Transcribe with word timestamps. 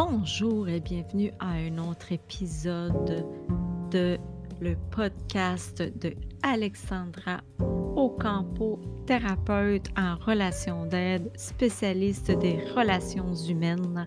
Bonjour 0.00 0.68
et 0.68 0.78
bienvenue 0.78 1.32
à 1.40 1.54
un 1.54 1.76
autre 1.78 2.12
épisode 2.12 3.26
de 3.90 4.16
le 4.60 4.76
podcast 4.92 5.82
de 5.82 6.14
Alexandra 6.44 7.40
Ocampo, 7.96 8.78
thérapeute 9.06 9.88
en 9.96 10.14
relations 10.24 10.86
d'aide, 10.86 11.28
spécialiste 11.36 12.30
des 12.30 12.60
relations 12.76 13.34
humaines, 13.34 14.06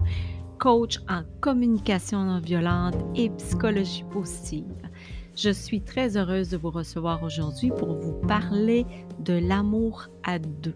coach 0.59 0.97
en 1.09 1.23
communication 1.41 2.23
non 2.23 2.39
violente 2.39 2.95
et 3.15 3.29
psychologie 3.31 4.05
positive. 4.09 4.89
Je 5.35 5.49
suis 5.49 5.81
très 5.81 6.15
heureuse 6.15 6.51
de 6.51 6.57
vous 6.57 6.71
recevoir 6.71 7.21
aujourd'hui 7.21 7.69
pour 7.69 7.95
vous 7.95 8.13
parler 8.13 8.85
de 9.19 9.33
l'amour 9.33 10.07
à 10.23 10.39
deux. 10.39 10.75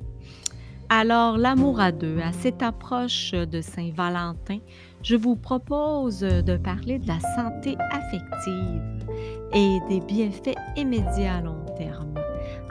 Alors, 0.89 1.39
l'amour 1.39 1.80
à 1.80 1.91
deux, 1.91 2.20
à 2.20 2.31
cette 2.31 2.61
approche 2.61 3.31
de 3.31 3.59
Saint-Valentin, 3.59 4.59
je 5.05 5.16
vous 5.16 5.36
propose 5.36 6.22
de 6.22 6.58
parler 6.58 6.98
de 6.98 7.08
la 7.08 7.20
santé 7.36 7.77
affective 7.91 8.82
et 9.54 9.78
des 9.88 10.02
bienfaits 10.02 10.58
immédiats 10.76 11.36
à 11.36 11.41
long 11.41 11.64
terme. 11.78 12.16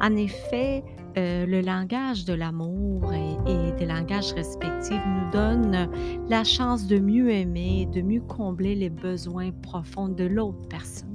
En 0.01 0.17
effet, 0.17 0.83
euh, 1.17 1.47
le 1.47 1.61
langage 1.61 2.25
de 2.25 2.35
l'amour 2.35 3.13
et, 3.15 3.73
des 3.79 3.87
langages 3.87 4.33
respectifs 4.33 5.01
nous 5.07 5.31
donne 5.31 5.89
la 6.29 6.43
chance 6.43 6.89
de 6.89 6.99
mieux 6.99 7.31
aimer, 7.31 7.89
de 7.93 8.03
mieux 8.03 8.21
combler 8.21 8.75
les 8.75 8.91
besoins 8.91 9.53
profonds 9.63 10.09
de 10.09 10.25
l'autre 10.25 10.69
personne. 10.69 11.14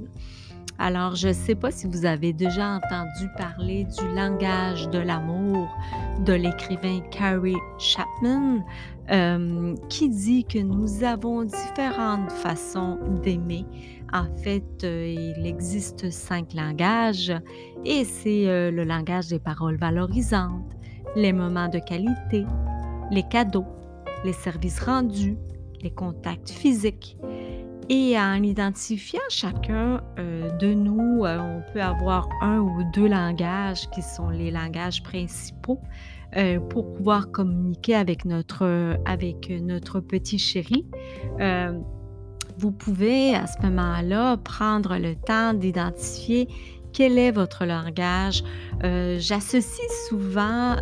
Alors, 0.82 1.14
je 1.14 1.28
ne 1.28 1.32
sais 1.34 1.54
pas 1.54 1.70
si 1.70 1.86
vous 1.86 2.06
avez 2.06 2.32
déjà 2.32 2.70
entendu 2.70 3.28
parler 3.36 3.84
du 3.84 4.14
langage 4.14 4.88
de 4.88 4.98
l'amour 4.98 5.68
de 6.24 6.32
l'écrivain 6.32 7.00
Carrie 7.10 7.54
Chapman, 7.78 8.64
euh, 9.10 9.74
qui 9.90 10.08
dit 10.08 10.46
que 10.46 10.58
nous 10.58 11.04
avons 11.04 11.44
différentes 11.44 12.32
façons 12.32 12.98
d'aimer. 13.22 13.66
En 14.14 14.24
fait, 14.38 14.82
euh, 14.82 15.34
il 15.36 15.46
existe 15.46 16.10
cinq 16.10 16.54
langages 16.54 17.30
et 17.84 18.04
c'est 18.04 18.48
euh, 18.48 18.70
le 18.70 18.84
langage 18.84 19.28
des 19.28 19.38
paroles 19.38 19.76
valorisantes, 19.76 20.72
les 21.14 21.34
moments 21.34 21.68
de 21.68 21.78
qualité, 21.78 22.46
les 23.10 23.24
cadeaux, 23.24 23.66
les 24.24 24.32
services 24.32 24.80
rendus, 24.80 25.36
les 25.82 25.90
contacts 25.90 26.48
physiques, 26.48 27.18
et 27.90 28.16
en 28.16 28.40
identifiant 28.44 29.20
chacun 29.28 30.00
euh, 30.18 30.48
de 30.58 30.72
nous, 30.72 31.24
euh, 31.24 31.38
on 31.40 31.72
peut 31.72 31.82
avoir 31.82 32.28
un 32.40 32.60
ou 32.60 32.84
deux 32.94 33.08
langages 33.08 33.90
qui 33.90 34.00
sont 34.00 34.30
les 34.30 34.52
langages 34.52 35.02
principaux 35.02 35.80
euh, 36.36 36.60
pour 36.60 36.94
pouvoir 36.94 37.32
communiquer 37.32 37.96
avec 37.96 38.24
notre, 38.24 38.96
avec 39.06 39.50
notre 39.50 39.98
petit 39.98 40.38
chéri. 40.38 40.86
vous 42.58 42.70
pouvez 42.70 43.34
à 43.34 43.48
ce 43.48 43.60
moment-là 43.66 44.36
prendre 44.36 44.96
le 44.96 45.16
temps 45.16 45.52
d'identifier 45.52 46.46
quel 46.92 47.18
est 47.18 47.32
votre 47.32 47.64
langage. 47.64 48.44
J'associe 48.82 49.90
souvent 50.08 50.76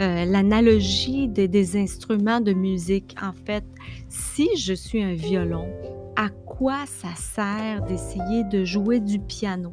euh, 0.00 0.24
l'analogie 0.24 1.28
des, 1.28 1.76
instruments 1.76 2.40
de 2.40 2.52
musique. 2.52 3.14
En 3.22 3.32
fait, 3.32 3.64
si 4.08 4.48
je 4.56 4.72
suis 4.72 5.02
un 5.02 5.12
violon, 5.12 5.68
à 6.16 6.30
quoi 6.30 6.86
ça 6.86 7.14
sert 7.16 7.82
d'essayer 7.82 8.44
de 8.44 8.64
jouer 8.64 9.00
du 9.00 9.18
piano? 9.18 9.72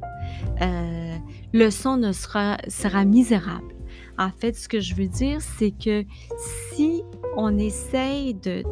Euh, 0.62 1.16
le 1.54 1.70
son 1.70 1.98
ne 1.98 2.12
sera, 2.12 2.58
misérable. 3.06 3.74
En 4.18 4.32
fait, 4.32 4.56
ce 4.56 4.68
que 4.68 4.80
je 4.80 4.96
veux 4.96 5.08
dire, 5.08 5.40
c'est 5.42 5.72
que 5.72 6.04
si 6.74 7.04
on 7.38 7.58
essaye 7.58 8.34
de, 8.34 8.64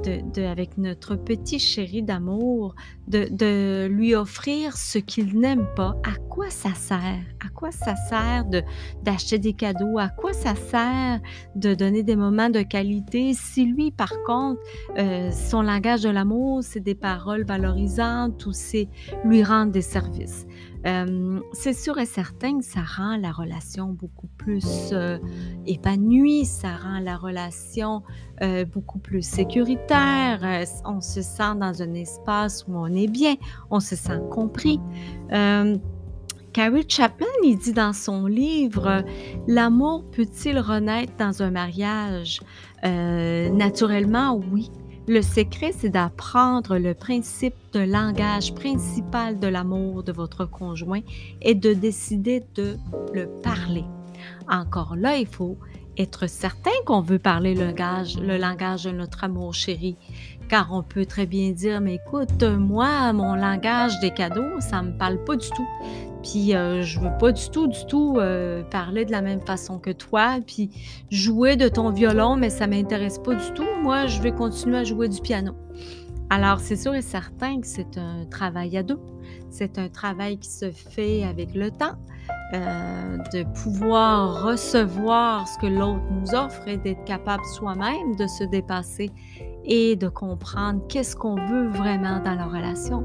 avec 0.45 0.77
notre 0.77 1.15
petit 1.15 1.59
chéri 1.59 2.03
d'amour, 2.03 2.75
de, 3.07 3.87
lui 3.87 4.15
offrir 4.15 4.75
ce 4.75 4.97
qu'il 4.97 5.39
n'aime 5.39 5.67
pas, 5.75 5.95
à 6.03 6.15
quoi 6.29 6.49
ça 6.49 6.73
sert? 6.73 7.34
Quoi 7.55 7.71
ça 7.71 7.95
sert 7.95 8.43
d'acheter 9.03 9.39
des 9.39 9.53
cadeaux? 9.53 9.97
À 9.97 10.09
quoi 10.09 10.33
ça 10.33 10.55
sert 10.55 11.21
de 11.55 11.73
donner 11.73 12.03
des 12.03 12.17
moments 12.17 12.49
de 12.49 12.61
qualité? 12.61 13.33
Si 13.33 13.65
lui, 13.65 13.91
par 13.91 14.11
contre, 14.25 14.59
euh, 14.97 15.31
son 15.31 15.61
langage 15.61 16.01
de 16.01 16.09
l'amour, 16.09 16.63
c'est 16.63 16.81
des 16.81 16.95
paroles 16.95 17.45
valorisantes 17.45 18.45
ou 18.45 18.51
c'est 18.51 18.89
lui 19.23 19.41
rendre 19.41 19.71
des 19.71 19.81
services? 19.81 20.45
Euh, 20.85 21.39
c'est 21.53 21.73
sûr 21.73 21.97
et 21.97 22.05
certain 22.05 22.59
que 22.59 22.65
ça 22.65 22.81
rend 22.81 23.15
la 23.17 23.31
relation 23.31 23.87
beaucoup 23.87 24.27
plus 24.37 24.89
euh, 24.91 25.17
épanouie, 25.65 26.45
ça 26.45 26.75
rend 26.75 26.99
la 26.99 27.15
relation 27.15 28.03
beaucoup 28.73 28.99
plus 28.99 29.21
sécuritaire, 29.21 30.41
on 30.83 30.99
se 30.99 31.21
sent 31.21 31.55
dans 31.57 31.81
un 31.81 31.93
espace 31.93 32.65
où 32.67 32.75
on 32.75 32.93
est 32.93 33.07
bien, 33.07 33.35
on 33.71 33.79
se 33.79 33.95
sent 33.95 34.19
compris. 34.29 34.81
Carrie 36.55 36.85
Chapman, 36.87 37.27
il 37.43 37.57
dit 37.57 37.73
dans 37.73 37.91
son 37.91 38.27
livre 38.27 39.03
L'amour 39.45 40.05
peut-il 40.09 40.57
renaître 40.57 41.11
dans 41.19 41.43
un 41.43 41.51
mariage? 41.51 42.39
Naturellement, 42.81 44.41
oui. 44.53 44.71
Le 45.05 45.21
secret, 45.21 45.73
c'est 45.77 45.89
d'apprendre 45.89 46.77
le 46.77 46.93
principe 46.93 47.55
de 47.73 47.81
langage 47.81 48.55
principal 48.55 49.37
de 49.37 49.47
l'amour 49.47 50.03
de 50.03 50.13
votre 50.13 50.45
conjoint 50.45 51.01
et 51.41 51.55
de 51.55 51.73
décider 51.73 52.41
de 52.55 52.77
le 53.13 53.27
parler. 53.43 53.83
Encore 54.49 54.95
là, 54.95 55.17
il 55.17 55.27
faut 55.27 55.57
être 55.97 56.25
certain 56.29 56.71
qu'on 56.85 57.01
veut 57.01 57.19
parler 57.19 57.53
le 57.53 57.65
langage, 57.65 58.17
le 58.17 58.37
langage 58.37 58.85
de 58.85 58.91
notre 58.91 59.25
amour 59.25 59.53
chéri. 59.53 59.97
Car 60.47 60.69
on 60.71 60.83
peut 60.83 61.05
très 61.05 61.25
bien 61.25 61.51
dire, 61.51 61.81
mais 61.81 61.95
écoute, 61.95 62.43
moi, 62.43 63.11
mon 63.11 63.35
langage 63.35 63.99
des 63.99 64.11
cadeaux, 64.11 64.61
ça 64.61 64.81
me 64.81 64.97
parle 64.97 65.21
pas 65.25 65.35
du 65.35 65.49
tout. 65.49 65.67
Puis 66.25 66.55
euh, 66.55 66.81
je 66.81 66.99
veux 66.99 67.15
pas 67.19 67.31
du 67.31 67.49
tout, 67.51 67.67
du 67.67 67.85
tout 67.85 68.15
euh, 68.17 68.63
parler 68.63 69.05
de 69.05 69.11
la 69.11 69.21
même 69.21 69.41
façon 69.41 69.77
que 69.77 69.91
toi, 69.91 70.39
puis 70.45 70.71
jouer 71.11 71.55
de 71.55 71.67
ton 71.67 71.91
violon, 71.91 72.35
mais 72.35 72.49
ça 72.49 72.65
m'intéresse 72.65 73.19
pas 73.19 73.35
du 73.35 73.51
tout. 73.53 73.67
Moi, 73.83 74.07
je 74.07 74.21
vais 74.23 74.31
continuer 74.31 74.79
à 74.79 74.83
jouer 74.83 75.07
du 75.07 75.21
piano. 75.21 75.53
Alors, 76.31 76.59
c'est 76.59 76.77
sûr 76.77 76.95
et 76.95 77.03
certain 77.03 77.61
que 77.61 77.67
c'est 77.67 77.99
un 77.99 78.25
travail 78.25 78.75
à 78.75 78.81
deux. 78.81 78.99
C'est 79.51 79.77
un 79.77 79.87
travail 79.87 80.39
qui 80.39 80.49
se 80.49 80.71
fait 80.71 81.23
avec 81.23 81.53
le 81.53 81.69
temps, 81.69 81.93
euh, 82.53 83.17
de 83.31 83.43
pouvoir 83.63 84.43
recevoir 84.43 85.47
ce 85.47 85.59
que 85.59 85.67
l'autre 85.67 86.01
nous 86.09 86.33
offre 86.33 86.67
et 86.67 86.77
d'être 86.77 87.03
capable 87.03 87.43
soi-même 87.53 88.15
de 88.15 88.25
se 88.25 88.43
dépasser 88.45 89.11
et 89.63 89.95
de 89.95 90.07
comprendre 90.07 90.81
qu'est-ce 90.87 91.15
qu'on 91.15 91.35
veut 91.35 91.67
vraiment 91.67 92.19
dans 92.19 92.33
la 92.33 92.45
relation. 92.45 93.03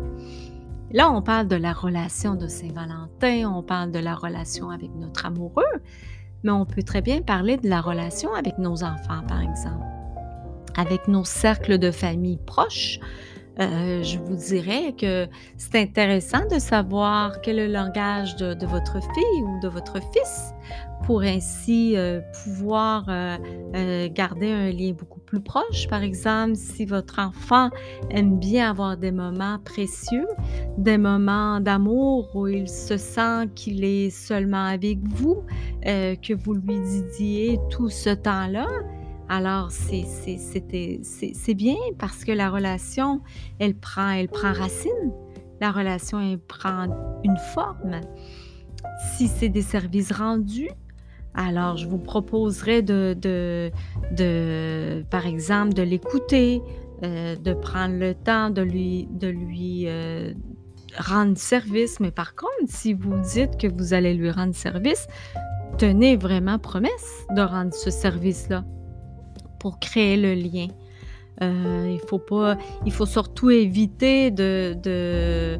Là, 0.93 1.09
on 1.13 1.23
parle 1.23 1.47
de 1.47 1.55
la 1.55 1.73
relation 1.73 2.35
de 2.35 2.49
Saint-Valentin, 2.49 3.49
on 3.49 3.63
parle 3.63 3.93
de 3.93 4.01
la 4.01 4.17
relation 4.17 4.71
avec 4.71 4.91
notre 4.97 5.25
amoureux, 5.25 5.63
mais 6.43 6.51
on 6.51 6.67
peut 6.67 6.83
très 6.83 7.01
bien 7.01 7.23
parler 7.23 7.57
de 7.59 7.69
la 7.69 7.81
relation 7.81 8.35
avec 8.35 8.59
nos 8.59 8.83
enfants, 8.83 9.23
par 9.29 9.41
exemple, 9.41 9.85
avec 10.77 11.07
nos 11.07 11.25
cercles 11.25 11.79
de 11.79 11.93
famille 11.93 12.39
proches. 12.45 12.99
Euh, 13.61 14.03
je 14.03 14.19
vous 14.19 14.35
dirais 14.35 14.95
que 14.99 15.29
c'est 15.57 15.77
intéressant 15.81 16.47
de 16.51 16.59
savoir 16.59 17.41
quel 17.41 17.61
est 17.61 17.69
le 17.69 17.73
langage 17.73 18.35
de, 18.35 18.67
votre 18.67 19.01
fille 19.01 19.43
ou 19.43 19.61
de 19.61 19.69
votre 19.69 19.99
fils 20.13 20.55
pour 21.05 21.23
ainsi 21.23 21.97
euh, 21.97 22.21
pouvoir 22.43 23.05
euh, 23.09 24.09
garder 24.11 24.51
un 24.51 24.71
lien 24.73 24.93
beaucoup 24.93 25.20
plus 25.31 25.41
proche. 25.41 25.87
Par 25.89 26.03
exemple, 26.03 26.57
si 26.57 26.85
votre 26.85 27.21
enfant 27.21 27.71
aime 28.11 28.39
bien 28.39 28.71
avoir 28.71 28.97
des 28.97 29.13
moments 29.13 29.59
précieux, 29.65 30.27
des 30.77 30.99
moments 30.99 31.61
d'amour 31.61 32.35
où 32.35 32.49
il 32.49 32.69
se 32.69 32.97
sent 32.97 33.49
qu'il 33.55 33.85
est 33.85 34.11
seulement 34.11 34.65
avec 34.65 34.99
vous, 35.07 35.45
que 35.83 36.35
vous 36.35 36.55
lui 36.55 36.81
didiez 36.81 37.59
tout 37.71 37.89
ce 37.89 38.11
temps-là, 38.11 38.67
alors, 39.33 39.71
c'est 39.71 41.55
bien 41.55 41.77
parce 42.01 42.25
que 42.25 42.33
la 42.33 42.51
relation, 42.51 43.21
elle 43.61 43.77
prend, 43.77 44.11
elle 44.11 44.27
prend 44.27 44.53
racine. 44.53 45.13
La 45.61 45.71
relation, 45.71 46.19
elle 46.19 46.41
prend 46.41 46.89
une 47.23 47.37
forme. 47.55 48.01
Si 49.15 49.29
c'est 49.29 49.49
des 49.49 49.63
services 49.63 50.11
rendus, 50.11 50.71
alors 51.35 51.77
je 51.77 51.87
vous 51.87 51.99
proposerai 51.99 52.83
de, 52.83 53.71
par 55.11 55.27
exemple, 55.27 55.75
de 55.75 55.83
l'écouter, 55.83 56.63
euh, 57.03 57.37
de 57.37 57.55
prendre 57.55 57.95
le 57.95 58.15
temps 58.15 58.51
de 58.51 58.63
lui, 58.63 59.09
de 59.11 59.29
lui 59.29 59.85
euh, 59.87 60.33
rendre 60.99 61.39
service. 61.39 62.01
Mais 62.01 62.11
par 62.11 62.35
contre, 62.35 62.53
si 62.67 62.93
vous 62.93 63.19
dites 63.21 63.57
que 63.57 63.67
vous 63.67 63.95
allez 63.95 64.15
lui 64.15 64.31
rendre 64.31 64.55
service, 64.55 65.07
tenez 65.79 66.17
vraiment 66.17 66.59
promesse 66.59 67.25
de 67.35 67.41
rendre 67.41 67.73
ce 67.73 67.91
service-là 67.91 68.65
pour 69.59 69.79
créer 69.79 70.17
le 70.17 70.35
lien. 70.35 70.69
Euh, 71.43 71.97
il 71.99 72.07
faut 72.07 72.19
pas, 72.19 72.59
il 72.85 72.93
faut 72.93 73.07
surtout 73.07 73.51
éviter 73.51 74.31
de, 74.31 75.59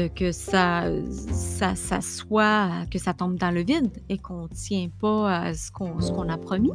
que 0.00 0.32
ça, 0.32 0.84
ça, 1.10 2.00
soit, 2.00 2.70
que 2.90 2.98
ça 2.98 3.14
tombe 3.14 3.36
dans 3.36 3.50
le 3.50 3.62
vide 3.62 3.90
et 4.08 4.18
qu'on 4.18 4.44
ne 4.44 4.48
tient 4.48 4.88
pas 5.00 5.36
à 5.36 5.54
ce 5.54 5.70
qu'on, 5.70 5.92
qu'on 5.98 6.28
a 6.28 6.38
promis. 6.38 6.72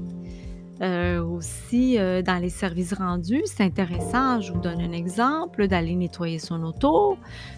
Euh, 0.81 1.23
aussi, 1.23 1.97
euh, 1.97 2.21
dans 2.21 2.39
les 2.39 2.49
services 2.49 2.93
rendus, 2.93 3.41
c'est 3.45 3.63
intéressant, 3.63 4.41
je 4.41 4.53
vous 4.53 4.59
donne 4.59 4.79
un 4.79 4.91
exemple, 4.91 5.67
d'aller 5.67 5.95
nettoyer 5.95 6.37
son 6.37 6.63
auto, 6.63 7.17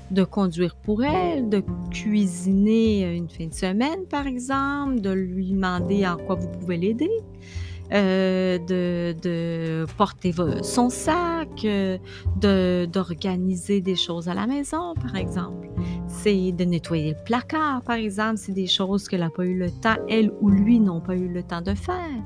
de 0.10 0.24
conduire 0.24 0.78
pour 0.78 1.04
elle, 1.04 1.50
de 1.50 1.62
cuisiner 1.92 3.14
une 3.14 3.28
fin 3.28 3.48
de 3.48 3.54
semaine, 3.54 4.06
par 4.10 4.26
exemple, 4.26 5.02
de 5.02 5.12
lui 5.12 5.52
demander 5.52 6.08
en 6.08 6.16
quoi 6.16 6.36
vous 6.36 6.48
pouvez 6.48 6.78
l'aider. 6.78 7.12
Euh, 7.92 8.60
de, 8.60 9.86
porter 9.98 10.34
son 10.62 10.90
sac, 10.90 11.66
d'organiser 12.36 13.82
des 13.82 13.96
choses 13.96 14.30
à 14.30 14.34
la 14.34 14.46
maison, 14.46 14.94
par 14.96 15.16
exemple. 15.16 15.70
C'est 16.08 16.52
de 16.52 16.66
nettoyer 16.66 17.12
le 17.12 17.24
placard, 17.26 17.82
par 17.82 17.96
exemple. 17.96 18.38
C'est 18.38 18.52
des 18.52 18.68
choses 18.68 19.08
qu'elle 19.08 19.22
n'a 19.22 19.30
pas 19.30 19.46
eu 19.46 19.58
le 19.58 19.72
temps, 19.72 19.98
elle 20.08 20.32
ou 20.40 20.50
lui 20.50 20.80
n'ont 20.80 21.02
pas 21.02 21.16
eu 21.16 21.28
le 21.28 21.42
temps 21.42 21.62
de 21.62 21.74
faire. 21.74 22.24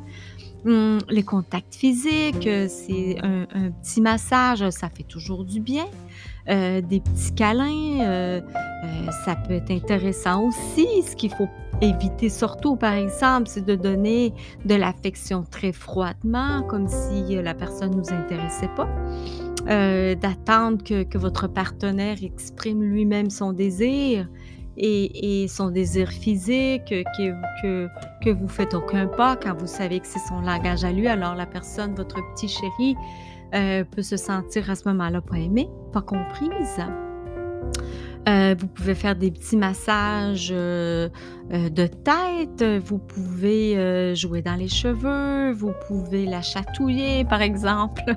Hum, 0.66 1.00
les 1.10 1.24
contacts 1.24 1.76
physiques, 1.76 2.48
euh, 2.48 2.68
c'est 2.70 3.18
un, 3.22 3.46
petit 3.82 4.00
massage, 4.00 4.70
ça 4.70 4.90
fait 4.90 5.04
toujours 5.04 5.44
du 5.44 5.60
bien. 5.60 5.86
Euh, 6.50 6.82
des 6.82 7.02
petits 7.02 7.34
câlins, 7.36 8.00
euh, 8.02 8.42
ça 9.26 9.36
peut 9.36 9.54
être 9.54 9.72
intéressant 9.72 10.48
aussi. 10.48 10.88
Ce 11.04 11.16
qu'il 11.16 11.32
faut 11.32 11.48
éviter 11.82 12.30
surtout, 12.30 12.76
par 12.76 12.94
exemple, 12.94 13.48
c'est 13.48 13.66
de 13.66 13.76
donner 13.76 14.34
de 14.66 14.76
l'affection 14.76 15.44
très 15.50 15.72
froidement, 15.72 16.64
comme 16.64 16.88
si 16.88 17.36
la 17.36 17.54
personne 17.54 17.92
ne 17.92 17.98
nous 17.98 18.12
intéressait 18.12 18.70
pas. 18.76 18.90
D'attendre 20.16 20.84
que, 20.84 21.18
votre 21.18 21.48
partenaire 21.48 22.18
exprime 22.22 22.84
lui-même 22.84 23.30
son 23.30 23.54
désir 23.54 24.28
et, 24.78 25.46
son 25.48 25.70
désir 25.70 26.10
physique, 26.10 26.86
que, 26.90 27.04
que, 27.62 27.88
que 28.24 28.30
vous 28.30 28.48
faites 28.48 28.74
aucun 28.74 29.08
pas 29.08 29.36
quand 29.36 29.58
vous 29.58 29.68
savez 29.68 30.00
que 30.00 30.08
c'est 30.08 30.26
son 30.28 30.42
langage 30.42 30.84
à 30.84 30.92
lui, 30.92 31.08
alors 31.08 31.36
la 31.36 31.46
personne, 31.46 31.96
votre 31.96 32.18
petit 32.34 32.48
chéri, 32.48 32.96
euh, 33.54 33.84
peut 33.84 34.02
se 34.02 34.18
sentir 34.18 34.72
à 34.72 34.76
ce 34.76 34.88
moment-là 34.90 35.22
pas 35.22 35.38
aimée, 35.38 35.70
pas 35.92 36.02
comprise. 36.02 36.82
Euh, 38.30 38.56
vous 38.58 38.68
pouvez 38.68 38.96
faire 38.96 39.16
des 39.16 39.32
petits 39.32 39.58
massages 39.58 40.50
euh, 40.52 41.10
de 41.52 41.88
tête, 41.88 42.64
vous 42.86 42.98
pouvez 42.98 44.16
jouer 44.16 44.42
dans 44.42 44.56
les 44.56 44.70
cheveux, 44.70 45.52
vous 45.52 45.74
pouvez 45.88 46.26
la 46.26 46.42
chatouiller, 46.42 47.26
par 47.26 47.42
exemple. 47.42 48.02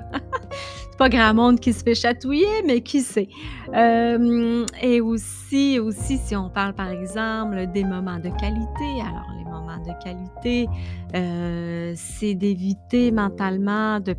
pas 0.97 1.09
grand 1.09 1.33
monde 1.33 1.59
qui 1.59 1.73
se 1.73 1.83
fait 1.83 1.95
chatouiller, 1.95 2.63
mais 2.65 2.81
qui 2.81 3.01
sait? 3.01 3.29
Euh, 3.75 4.65
et 4.81 5.01
aussi, 5.01 5.79
aussi, 5.79 6.17
si 6.17 6.35
on 6.35 6.49
parle 6.49 6.73
par 6.73 6.89
exemple 6.89 7.67
des 7.73 7.83
moments 7.83 8.17
de 8.17 8.29
qualité, 8.39 9.01
alors 9.01 9.27
les 9.37 9.43
moments 9.43 9.77
de 9.77 10.03
qualité, 10.03 10.67
euh, 11.15 11.93
c'est 11.95 12.33
d'éviter 12.33 13.11
mentalement 13.11 13.99
de, 13.99 14.15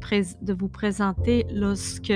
vous 0.53 0.69
présenter 0.69 1.47
lorsque, 1.53 2.13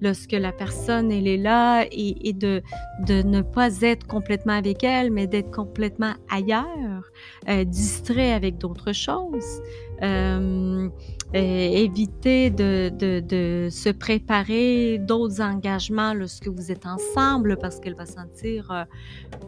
lorsque 0.00 0.32
la 0.32 0.52
personne 0.52 1.10
elle 1.10 1.26
est 1.26 1.36
là 1.38 1.84
et, 1.90 2.32
de, 2.32 2.62
de 3.06 3.22
ne 3.22 3.42
pas 3.42 3.80
être 3.80 4.06
complètement 4.06 4.54
avec 4.54 4.84
elle, 4.84 5.10
mais 5.10 5.26
d'être 5.26 5.50
complètement 5.50 6.12
ailleurs, 6.30 7.10
euh, 7.48 7.64
distrait 7.64 8.32
avec 8.32 8.58
d'autres 8.58 8.92
choses. 8.92 9.60
Euh, 10.02 10.88
éviter 11.34 12.50
de, 12.50 13.68
se 13.70 13.90
préparer 13.90 14.98
d'autres 14.98 15.42
engagements 15.42 16.14
lorsque 16.14 16.48
vous 16.48 16.70
êtes 16.70 16.86
ensemble 16.86 17.56
parce 17.60 17.80
qu'elle 17.80 17.96
va 17.96 18.06
sentir 18.06 18.70
euh, 18.70 18.84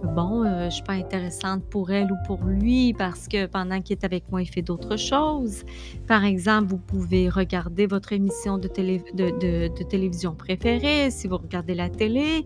bon, 0.02 0.44
euh, 0.44 0.60
je 0.60 0.64
ne 0.64 0.70
suis 0.70 0.82
pas 0.82 0.94
intéressante 0.94 1.64
pour 1.70 1.90
elle 1.90 2.10
ou 2.10 2.16
pour 2.26 2.42
lui 2.44 2.92
parce 2.94 3.28
que 3.28 3.46
pendant 3.46 3.80
qu'il 3.80 3.96
est 3.96 4.04
avec 4.04 4.24
moi, 4.30 4.42
il 4.42 4.46
fait 4.46 4.62
d'autres 4.62 4.96
choses. 4.96 5.64
Par 6.06 6.24
exemple, 6.24 6.68
vous 6.68 6.78
pouvez 6.78 7.28
regarder 7.28 7.86
votre 7.86 8.12
émission 8.12 8.58
de, 8.58 8.68
télé, 8.68 9.02
de, 9.14 9.30
de 9.68 9.82
télévision 9.84 10.34
préférée 10.34 11.10
si 11.10 11.28
vous 11.28 11.36
regardez 11.38 11.74
la 11.74 11.88
télé. 11.88 12.44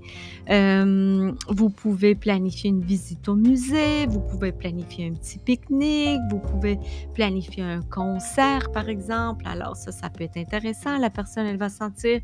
Euh, 0.50 1.32
vous 1.48 1.70
pouvez 1.70 2.14
planifier 2.14 2.70
une 2.70 2.84
visite 2.84 3.28
au 3.28 3.34
musée, 3.34 4.06
vous 4.06 4.20
pouvez 4.20 4.52
planifier 4.52 5.06
un 5.06 5.12
petit 5.12 5.38
pique-nique, 5.38 6.20
vous 6.30 6.38
pouvez 6.38 6.78
planifier 7.14 7.62
un 7.62 7.80
concert, 7.92 8.72
par 8.72 8.88
exemple. 8.88 9.44
Alors 9.46 9.76
ça, 9.76 9.92
ça 9.92 10.08
peut 10.08 10.24
être 10.24 10.36
intéressant. 10.36 10.98
La 10.98 11.10
personne, 11.10 11.46
elle 11.46 11.58
va 11.58 11.68
sentir 11.68 12.20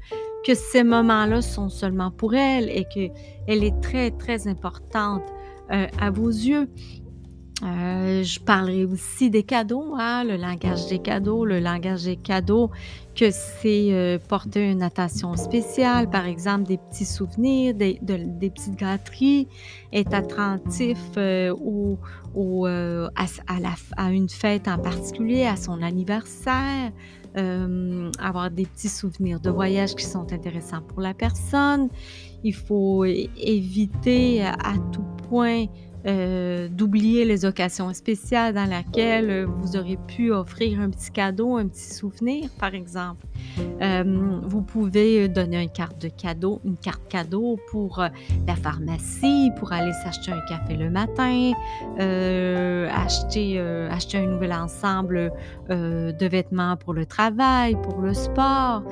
que 0.47 0.55
ces 0.55 0.83
moments-là 0.83 1.43
sont 1.43 1.69
seulement 1.69 2.11
pour 2.11 2.35
elle 2.35 2.69
et 2.71 2.85
qu'elle 2.85 3.65
est 3.65 3.81
très, 3.81 4.11
très 4.11 4.49
importante 4.49 5.23
euh, 5.71 5.87
à 6.01 6.11
vos 6.11 6.29
yeux. 6.29 6.69
Euh, 7.65 8.23
je 8.23 8.39
parlerai 8.39 8.85
aussi 8.85 9.31
des 9.31 9.43
cadeaux, 9.43 9.95
hein, 9.99 10.23
le 10.23 10.37
langage 10.37 10.87
des 10.87 11.01
cadeaux. 11.01 11.45
Le 11.45 11.59
langage 11.59 12.05
des 12.05 12.17
cadeaux, 12.17 12.71
que 13.17 13.31
c'est 13.31 13.93
euh, 13.93 14.19
porter 14.29 14.71
une 14.71 14.83
attention 14.83 15.35
spéciale, 15.37 16.09
par 16.09 16.27
exemple 16.27 16.65
des 16.65 16.79
petits 16.79 17.05
souvenirs, 17.05 17.75
des, 17.75 17.99
petites 18.01 18.77
gâteries, 18.77 19.49
être 19.93 20.15
attentif 20.15 20.99
euh, 21.17 21.55
à, 23.17 24.13
une 24.13 24.29
fête 24.29 24.69
en 24.69 24.79
particulier, 24.79 25.45
à 25.47 25.57
son 25.57 25.83
anniversaire, 25.83 26.93
avoir 27.35 28.51
des 28.51 28.67
petits 28.67 28.89
souvenirs 28.89 29.41
de 29.41 29.51
voyage 29.51 29.95
qui 29.95 30.05
sont 30.05 30.33
intéressants 30.33 30.83
pour 30.83 31.01
la 31.01 31.15
personne. 31.15 31.89
Il 32.45 32.55
faut 32.55 33.05
éviter 33.05 34.43
à 34.43 34.75
tout 34.93 35.05
point 35.29 35.67
euh, 36.07 36.69
d'oublier 36.69 37.25
les 37.25 37.45
occasions 37.45 37.93
spéciales 37.93 38.55
dans 38.55 38.69
lesquelles 38.69 39.45
vous 39.45 39.77
auriez 39.77 39.99
pu 40.09 40.31
offrir 40.33 40.81
un 40.81 40.91
petit 40.91 41.11
cadeau, 41.11 41.57
un 41.57 41.69
petit 41.69 41.95
souvenir, 41.95 42.51
par 42.59 42.75
exemple. 42.75 43.27
Euh, 43.81 44.41
vous 44.43 44.63
pouvez 44.63 45.29
donner 45.29 45.63
une 45.63 45.71
carte 45.71 46.01
de 46.01 46.09
cadeau, 46.09 46.61
une 46.65 46.77
carte 46.77 47.03
cadeau 47.09 47.59
pour 47.71 48.03
la 48.47 48.57
pharmacie, 48.57 49.51
pour 49.59 49.73
aller 49.73 49.93
s'acheter 50.05 50.33
un 50.33 50.41
café 50.49 50.77
le 50.77 50.91
matin, 50.91 51.53
acheter, 52.91 53.61
acheter 53.91 54.19
un 54.19 54.27
nouvel 54.27 54.53
ensemble 54.53 55.33
de 55.69 56.27
vêtements 56.27 56.77
pour 56.77 56.95
le 56.95 57.07
travail, 57.07 57.77
pour 57.83 58.01
le 58.01 58.15
sport, 58.15 58.83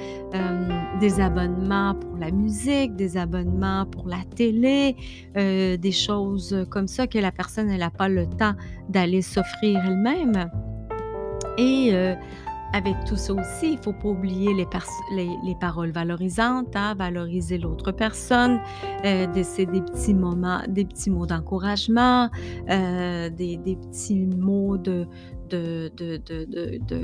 des 1.01 1.21
abonnements 1.21 1.95
pour 1.95 2.17
la 2.19 2.31
musique, 2.31 2.97
des 2.97 3.17
abonnements 3.17 3.87
pour 3.87 4.09
la 4.09 4.25
télé, 4.37 4.97
des 5.35 5.93
choses 5.93 6.67
comme 6.71 6.89
ça 6.89 7.07
que 7.07 7.19
la 7.19 7.33
personne 7.33 7.69
n'a 7.77 7.91
pas 7.91 8.09
le 8.09 8.27
temps 8.27 8.55
d'aller 8.89 9.23
s'offrir 9.23 9.83
elle-même. 9.85 10.51
Et 11.59 11.91
euh, 11.93 12.15
avec 12.77 12.95
tout 13.07 13.17
ça 13.17 13.33
aussi, 13.33 13.73
il 13.73 13.77
ne 13.77 13.83
faut 13.83 13.95
pas 13.95 14.09
oublier 14.09 14.53
les, 14.53 14.67
les, 15.43 15.55
paroles 15.55 15.93
valorisantes, 15.93 16.77
hein, 16.77 16.95
valoriser 16.95 17.57
l'autre 17.57 17.91
personne, 17.91 18.61
euh, 19.07 19.27
des 19.33 19.81
petits 19.81 20.13
moments, 20.13 20.61
des 20.69 20.85
petits 20.85 21.09
mots 21.09 21.25
d'encouragement, 21.25 22.29
euh, 22.69 23.31
des, 23.31 23.59
petits 23.77 24.27
mots 24.27 24.77
de, 24.77 25.07
de, 25.49 25.91
de 25.97 27.01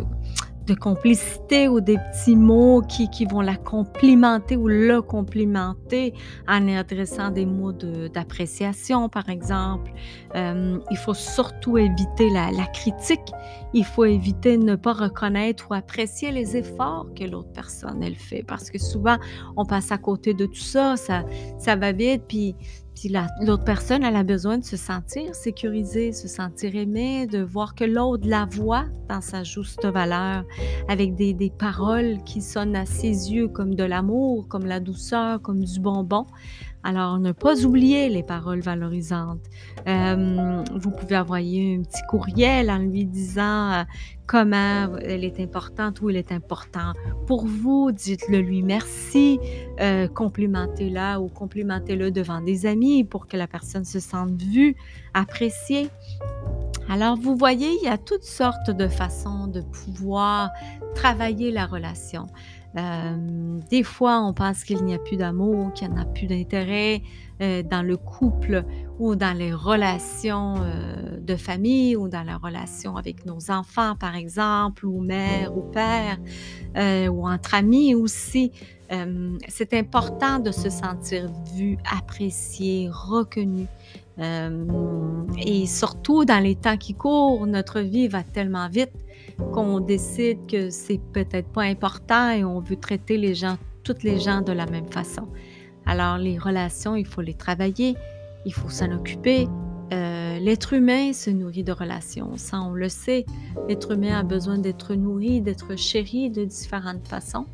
de 0.67 0.75
complicité 0.75 1.69
ou 1.69 1.81
des 1.81 1.99
petits 1.99 2.37
mots 2.37 2.83
qui, 2.83 3.09
qui, 3.11 3.25
vont 3.27 3.41
la 3.41 3.57
complimenter 3.57 4.57
ou 4.57 4.69
le 4.69 5.03
complimenter 5.03 6.15
en 6.49 6.69
adressant 6.69 7.31
des 7.31 7.47
mots 7.47 7.73
d'appréciation, 7.73 9.09
par 9.09 9.29
exemple. 9.29 9.93
Euh, 10.35 10.79
il 10.91 10.97
faut 10.97 11.15
surtout 11.15 11.79
éviter 11.79 12.31
la, 12.31 12.51
la, 12.51 12.67
critique. 12.67 13.33
Il 13.75 13.85
faut 13.85 14.05
éviter 14.05 14.57
de 14.57 14.63
ne 14.63 14.77
pas 14.77 14.93
reconnaître 14.93 15.67
ou 15.71 15.75
apprécier 15.75 16.31
les 16.31 16.57
efforts 16.57 17.07
que 17.19 17.25
l'autre 17.25 17.53
personne, 17.53 18.03
elle 18.03 18.17
fait. 18.17 18.43
Parce 18.43 18.71
que 18.71 18.79
souvent, 18.79 19.17
on 19.57 19.65
passe 19.65 19.91
à 19.93 19.99
côté 19.99 20.35
de 20.35 20.47
tout 20.47 20.55
ça, 20.55 20.97
ça, 20.97 21.25
ça 21.59 21.77
va 21.77 21.93
vite, 21.93 22.23
puis 22.29 22.55
puis 22.95 23.13
l'autre 23.41 23.65
personne, 23.65 24.03
elle 24.03 24.17
a 24.17 24.23
besoin 24.23 24.59
de 24.59 24.65
se 24.65 24.77
sentir 24.77 25.35
sécurisée, 25.35 26.13
se 26.13 26.29
sentir 26.29 26.77
aimée, 26.77 27.27
de 27.27 27.43
voir 27.43 27.75
que 27.75 27.85
l'autre 27.85 28.29
la 28.29 28.47
voit 28.47 28.85
dans 29.09 29.21
sa 29.21 29.45
juste 29.45 29.85
valeur, 29.87 30.45
avec 30.89 31.15
des, 31.15 31.33
des, 31.33 31.51
paroles 31.51 32.23
qui 32.25 32.43
sonnent 32.43 32.77
à 32.77 32.87
ses 32.87 33.33
yeux 33.33 33.49
comme 33.49 33.75
de 33.75 33.85
l'amour, 33.85 34.47
comme 34.49 34.67
la 34.67 34.81
douceur, 34.81 35.41
comme 35.41 35.65
du 35.65 35.81
bonbon. 35.81 36.27
Alors, 36.85 37.19
ne 37.21 37.31
pas 37.31 37.65
oublier 37.65 38.09
les 38.09 38.23
paroles 38.23 38.61
valorisantes. 38.61 39.45
Euh, 39.87 40.65
vous 40.75 40.91
pouvez 40.91 41.17
envoyer 41.17 41.77
un 41.77 41.83
petit 41.83 42.03
courriel 42.09 42.71
en 42.71 42.79
lui 42.79 43.05
disant 43.05 43.73
euh, 43.73 43.85
comment 44.27 44.97
elle 44.99 45.25
est 45.25 45.39
importante 45.39 46.01
ou 46.01 46.11
il 46.11 46.17
est 46.17 46.33
important 46.33 46.93
pour 47.27 47.47
vous. 47.47 47.93
Dites-le 47.93 48.39
lui 48.39 48.63
merci. 48.63 49.39
Euh, 49.81 50.09
complimentez-la 50.09 51.21
ou 51.21 51.29
complimentez-le 51.29 52.11
devant 52.11 52.41
des 52.41 52.67
amis 52.67 53.05
pour 53.05 53.29
que 53.29 53.37
la 53.37 53.47
personne 53.47 53.85
se 53.85 54.01
sente 54.01 54.43
vue, 54.43 54.75
appréciée. 55.15 55.89
Alors, 56.93 57.17
vous 57.17 57.37
voyez, 57.37 57.71
il 57.81 57.87
y 57.87 57.89
a 57.89 57.97
toutes 57.97 58.23
sortes 58.23 58.71
de 58.71 58.87
façons 58.87 59.47
de 59.47 59.63
pouvoir 59.63 60.51
travailler 60.95 61.51
la 61.51 61.65
relation. 61.65 62.27
des 63.71 63.83
fois, 63.83 64.21
on 64.21 64.35
pense 64.35 64.63
qu'il 64.63 64.85
n'y 64.85 64.93
a 64.93 64.99
plus 64.99 65.17
d'amour, 65.17 65.73
qu'il 65.73 65.89
n'y 65.89 65.95
en 65.95 66.03
a 66.03 66.05
plus 66.05 66.27
d'intérêt 66.27 67.01
dans 67.41 67.83
le 67.83 67.97
couple 67.97 68.65
ou 68.99 69.17
dans 69.17 69.35
les 69.35 69.55
relations 69.55 70.57
de 71.19 71.37
famille 71.37 71.97
ou 71.97 72.09
dans 72.09 72.25
la 72.25 72.37
relation 72.37 72.99
avec 72.99 73.25
nos 73.25 73.51
enfants, 73.51 73.97
par 73.97 74.15
exemple, 74.15 74.85
ou 74.85 75.01
mère 75.01 75.57
ou 75.57 75.63
père, 75.63 76.19
ou 77.11 77.27
entre 77.27 77.55
amis 77.55 77.95
aussi. 77.95 78.53
C'est 79.49 79.73
important 79.73 80.41
de 80.41 80.53
se 80.53 80.69
sentir 80.69 81.31
vu, 81.55 81.79
apprécié, 81.91 82.91
reconnu. 82.93 83.67
Et 85.39 85.67
surtout 85.67 86.25
dans 86.25 86.43
les 86.43 86.57
temps 86.57 86.77
qui 86.77 86.95
courent, 86.95 87.47
notre 87.47 87.81
vie 87.81 88.09
va 88.09 88.23
tellement 88.23 88.69
vite 88.69 88.93
qu'on 89.53 89.81
décide 89.81 90.39
que 90.47 90.71
c'est 90.71 91.01
peut-être 91.13 91.49
pas 91.49 91.63
important 91.63 92.31
et 92.31 92.45
on 92.45 92.61
veut 92.61 92.77
traiter 92.77 93.17
les 93.17 93.35
gens, 93.35 93.57
toutes 93.83 94.03
les 94.03 94.19
gens 94.19 94.41
de 94.41 94.53
la 94.53 94.67
même 94.67 94.91
façon. 94.91 95.29
Alors 95.87 96.19
les 96.19 96.39
relations, 96.39 96.97
il 96.97 97.07
faut 97.07 97.23
les 97.23 97.35
travailler, 97.35 97.97
il 98.47 98.53
faut 98.53 98.69
s'en 98.69 98.93
occuper. 98.93 99.49
Euh, 99.93 100.39
l'être 100.39 100.73
humain 100.73 101.13
se 101.13 101.29
nourrit 101.29 101.65
de 101.65 101.73
relations, 101.73 102.37
ça 102.37 102.61
on 102.61 102.73
le 102.73 102.89
sait. 102.89 103.27
L'être 103.69 103.93
humain 103.93 104.19
a 104.19 104.23
besoin 104.23 104.59
d'être 104.59 104.95
nourri, 104.95 105.41
d'être 105.41 105.77
chéri 105.77 106.31
de 106.31 106.45
différentes 106.45 107.07
façons. 107.07 107.47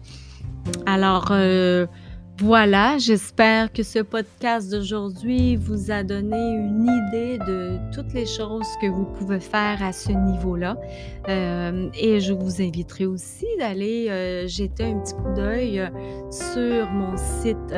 Alors, 0.86 1.28
euh, 1.30 1.86
voilà, 2.40 2.98
j'espère 2.98 3.72
que 3.72 3.82
ce 3.82 3.98
podcast 3.98 4.70
d'aujourd'hui 4.70 5.56
vous 5.56 5.90
a 5.90 6.04
donné 6.04 6.36
une 6.36 6.84
idée 6.84 7.36
de 7.38 7.78
toutes 7.92 8.12
les 8.12 8.26
choses 8.26 8.68
que 8.80 8.86
vous 8.86 9.06
pouvez 9.06 9.40
faire 9.40 9.82
à 9.82 9.92
ce 9.92 10.12
niveau-là. 10.12 10.76
Euh, 11.28 11.88
et 11.94 12.20
je 12.20 12.32
vous 12.32 12.62
inviterai 12.62 13.06
aussi 13.06 13.46
d'aller 13.58 14.06
euh, 14.08 14.46
jeter 14.46 14.84
un 14.84 15.00
petit 15.00 15.14
coup 15.14 15.34
d'œil 15.34 15.80
euh, 15.80 15.88
sur 16.30 16.88
mon 16.90 17.16
site 17.16 17.74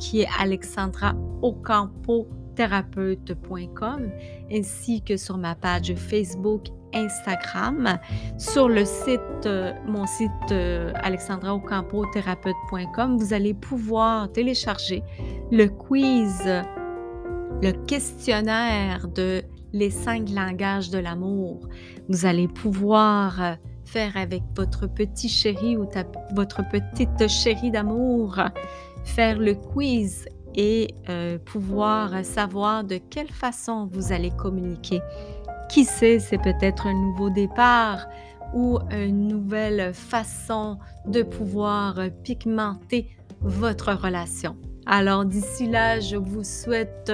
qui 0.00 0.22
est 0.22 0.28
Alexandra 0.40 1.14
Ocampo 1.40 2.26
thérapeute.com 2.56 4.10
ainsi 4.52 5.02
que 5.02 5.16
sur 5.16 5.38
ma 5.38 5.54
page 5.54 5.94
Facebook, 5.94 6.66
Instagram, 6.94 7.98
sur 8.38 8.68
le 8.68 8.84
site, 8.84 9.46
euh, 9.46 9.72
mon 9.86 10.06
site 10.06 10.30
euh, 10.52 10.92
alexandraocampo-thérapeute.com, 11.02 13.16
vous 13.18 13.34
allez 13.34 13.54
pouvoir 13.54 14.30
télécharger 14.32 15.02
le 15.50 15.66
quiz, 15.66 16.44
le 17.62 17.72
questionnaire 17.86 19.08
de 19.08 19.42
les 19.72 19.90
cinq 19.90 20.30
langages 20.30 20.90
de 20.90 20.98
l'amour. 20.98 21.68
Vous 22.08 22.26
allez 22.26 22.46
pouvoir 22.48 23.42
euh, 23.42 23.54
faire 23.84 24.16
avec 24.16 24.42
votre 24.56 24.86
petit 24.86 25.28
chéri 25.28 25.76
ou 25.76 25.86
votre 26.34 26.62
petite 26.68 27.28
chérie 27.28 27.70
d'amour, 27.70 28.40
faire 29.04 29.38
le 29.38 29.54
quiz 29.54 30.26
et 30.56 30.94
pouvoir 31.44 32.24
savoir 32.24 32.84
de 32.84 32.98
quelle 32.98 33.28
façon 33.28 33.88
vous 33.92 34.12
allez 34.12 34.30
communiquer. 34.30 35.02
Qui 35.68 35.84
sait, 35.84 36.18
c'est 36.18 36.38
peut-être 36.38 36.86
un 36.86 36.94
nouveau 36.94 37.30
départ 37.30 38.06
ou 38.54 38.78
une 38.90 39.26
nouvelle 39.26 39.92
façon 39.92 40.78
de 41.06 41.22
pouvoir 41.22 41.98
pigmenter 42.22 43.08
votre 43.40 43.92
relation. 43.92 44.56
Alors 44.86 45.24
d'ici 45.24 45.66
là, 45.66 45.98
je 45.98 46.16
vous 46.16 46.44
souhaite 46.44 47.10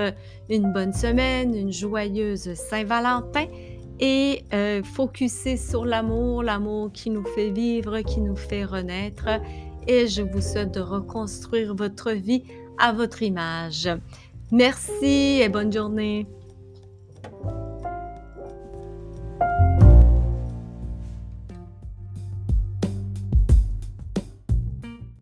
une 0.49 0.73
bonne 0.73 0.93
semaine, 0.93 1.55
une 1.55 1.73
joyeuse 1.73 2.53
Saint-Valentin 2.55 3.47
et 4.01 4.45
euh, 4.55 4.83
sur 5.57 5.85
l'amour, 5.85 6.43
l'amour 6.43 6.91
qui 6.93 7.11
nous 7.11 7.25
fait 7.25 7.51
vivre, 7.51 8.01
qui 8.01 8.21
nous 8.21 8.37
fait 8.37 8.65
renaître. 8.65 9.29
Et 9.87 10.09
je 10.09 10.23
vous 10.23 10.41
souhaite 10.41 10.75
de 10.75 10.81
reconstruire 10.81 11.75
votre 11.75 12.13
vie 12.13 12.45
à 12.79 12.93
votre 12.93 13.23
image. 13.23 13.89
Merci 14.51 15.41
et 15.41 15.49
bonne 15.49 15.73
journée. 15.73 16.27